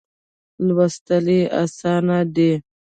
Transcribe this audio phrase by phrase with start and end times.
[0.65, 2.51] لوستل یې آسانه دي.